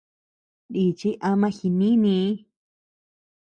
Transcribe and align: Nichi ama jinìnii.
Nichi 0.71 1.09
ama 1.29 1.47
jinìnii. 1.57 2.29